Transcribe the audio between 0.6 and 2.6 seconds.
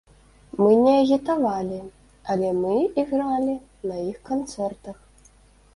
Мы не агітавалі, але